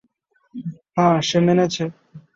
হা, 0.95 1.07
সে 1.21 1.37
মেনেছে। 1.45 1.83